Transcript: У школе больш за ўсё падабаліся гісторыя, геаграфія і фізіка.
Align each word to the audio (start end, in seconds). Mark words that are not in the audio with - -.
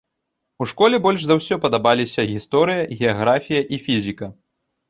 У 0.65 0.67
школе 0.71 0.99
больш 1.07 1.21
за 1.25 1.35
ўсё 1.41 1.55
падабаліся 1.65 2.27
гісторыя, 2.33 2.89
геаграфія 3.03 3.61
і 3.79 3.81
фізіка. 3.85 4.33